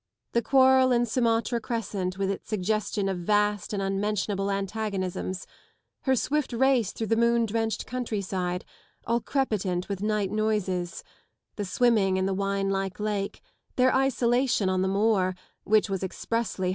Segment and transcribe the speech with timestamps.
[0.31, 5.45] The quarrel in Sumatra Crescent with its suggestion of vast and unmentionable antagonisms;
[6.05, 8.65] her swift race through the moon drenched countryside,
[9.05, 11.03] all crepitant with night noises:
[11.55, 13.41] the swimming in the wine like lake j
[13.75, 15.35] their isolation on the moor,
[15.65, 16.57] which was expressed!